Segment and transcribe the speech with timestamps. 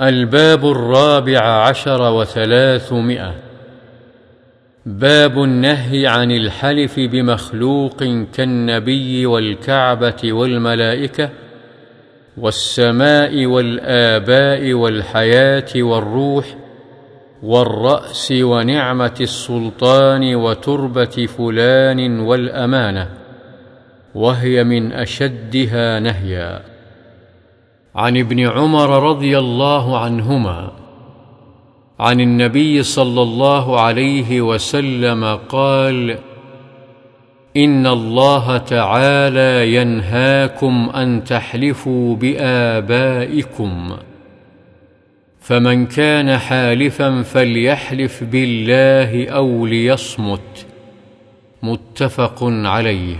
[0.00, 3.34] الباب الرابع عشر وثلاثمائة.
[4.86, 8.04] باب النهي عن الحلف بمخلوق
[8.34, 11.30] كالنبي والكعبة والملائكة
[12.36, 16.46] والسماء والآباء والحياة والروح
[17.42, 23.08] والرأس ونعمة السلطان وتربة فلان والأمانة
[24.14, 26.75] وهي من أشدها نهيا.
[27.96, 30.72] عن ابن عمر رضي الله عنهما
[32.00, 36.18] عن النبي صلى الله عليه وسلم قال
[37.56, 43.96] إن الله تعالى ينهاكم أن تحلفوا بآبائكم
[45.40, 50.66] فمن كان حالفا فليحلف بالله أو ليصمت
[51.62, 53.16] متفق عليه.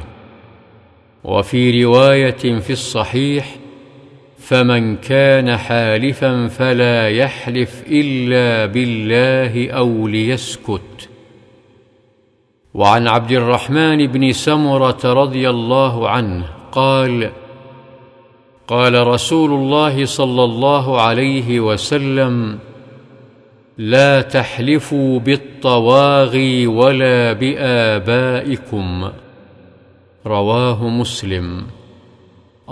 [1.24, 3.56] وفي رواية في الصحيح
[4.46, 11.08] فمن كان حالفا فلا يحلف إلا بالله أو ليسكت.
[12.74, 17.30] وعن عبد الرحمن بن سمرة رضي الله عنه قال
[18.68, 22.58] قال رسول الله صلى الله عليه وسلم
[23.78, 29.10] لا تحلفوا بالطواغي ولا بآبائكم.
[30.26, 31.66] رواه مسلم.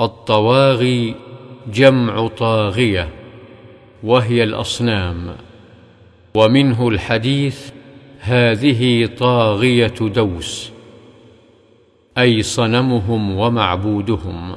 [0.00, 1.14] الطواغي
[1.72, 3.08] جمع طاغية
[4.02, 5.36] وهي الأصنام
[6.34, 7.70] ومنه الحديث
[8.20, 10.70] هذه طاغية دوس
[12.18, 14.56] أي صنمهم ومعبودهم.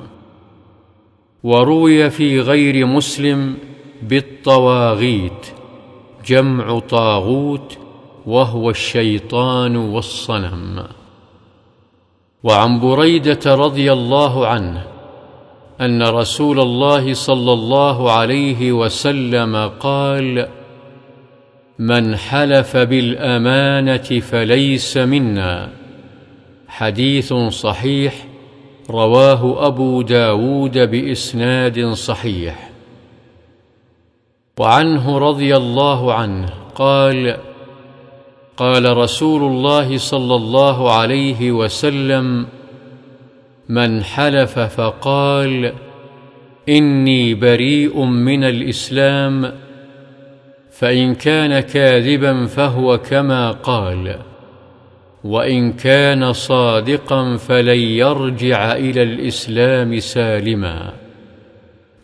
[1.44, 3.58] وروي في غير مسلم
[4.02, 5.48] بالطواغيت
[6.26, 7.78] جمع طاغوت
[8.26, 10.84] وهو الشيطان والصنم.
[12.44, 14.97] وعن بريدة رضي الله عنه
[15.82, 20.48] أن رسول الله صلى الله عليه وسلم قال
[21.80, 25.70] من حلف بالأمانة فليس منا.
[26.68, 28.26] حديث صحيح
[28.90, 32.70] رواه أبو داود بإسناد صحيح.
[34.60, 37.38] وعنه رضي الله عنه قال
[38.58, 42.48] قال رسول الله صلى الله عليه وسلم
[43.70, 45.74] من حلف فقال
[46.70, 49.54] إني بريء من الإسلام.
[50.72, 54.20] فإن كان كاذبا فهو كما قال.
[55.24, 60.94] وإن كان صادقا فلن يرجع إلى الإسلام سالما.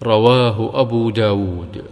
[0.03, 1.83] رواه أبو داود.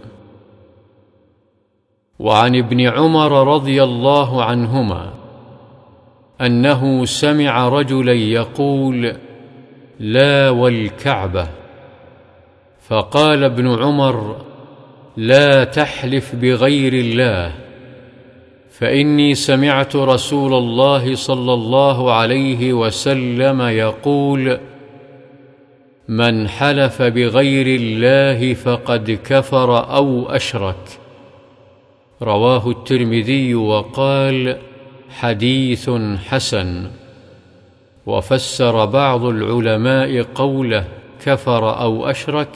[2.18, 5.12] وعن ابن عمر رضي الله عنهما
[6.40, 9.12] أنه سمع رجلا يقول
[10.00, 11.48] لا والكعبة.
[12.88, 14.36] فقال ابن عمر
[15.16, 17.52] لا تحلف بغير الله
[18.70, 24.58] فإني سمعت رسول الله صلى الله عليه وسلم يقول
[26.08, 30.98] من حلف بغير الله فقد كفر أو أشرك.
[32.22, 34.58] رواه الترمذي وقال
[35.10, 35.90] حديث
[36.28, 36.90] حسن.
[38.06, 40.84] وفسر بعض العلماء قوله
[41.24, 42.48] كفر أو أشرك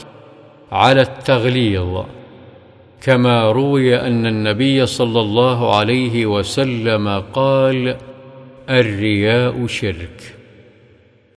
[0.73, 2.05] على التغليظ
[3.01, 7.97] كما روي أن النبي صلى الله عليه وسلم قال
[8.71, 10.36] الرياء شرك.